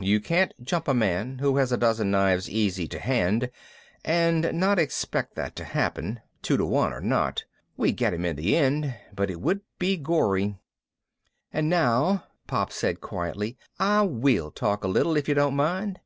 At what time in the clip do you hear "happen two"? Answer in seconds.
5.64-6.56